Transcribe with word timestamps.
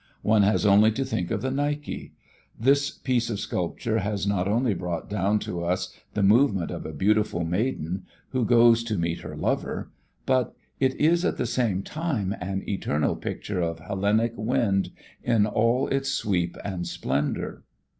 One 0.23 0.41
has 0.41 0.65
only 0.65 0.91
to 0.93 1.05
think 1.05 1.29
of 1.29 1.43
the 1.43 1.51
Nike. 1.51 2.13
This 2.59 2.89
piece 2.89 3.29
of 3.29 3.39
sculpture 3.39 3.99
has 3.99 4.25
not 4.25 4.47
only 4.47 4.73
brought 4.73 5.11
down 5.11 5.37
to 5.41 5.63
us 5.63 5.95
the 6.15 6.23
movement 6.23 6.71
of 6.71 6.87
a 6.87 6.91
beautiful 6.91 7.43
maiden 7.45 8.07
who 8.29 8.43
goes 8.43 8.83
to 8.85 8.97
meet 8.97 9.19
her 9.19 9.37
lover, 9.37 9.91
but 10.25 10.55
it 10.79 10.95
is 10.95 11.23
at 11.23 11.37
the 11.37 11.45
same 11.45 11.83
time 11.83 12.35
an 12.41 12.67
eternal 12.67 13.15
picture 13.15 13.61
of 13.61 13.77
Hellenic 13.77 14.33
wind 14.37 14.89
in 15.23 15.45
all 15.45 15.87
its 15.89 16.09
sweep 16.09 16.57
and 16.65 16.87
splendour. 16.87 17.61